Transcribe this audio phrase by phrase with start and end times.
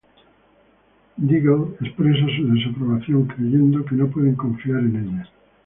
[1.17, 5.29] Diggle expresa su desaprobación, creyendo que no pueden confiar en ella.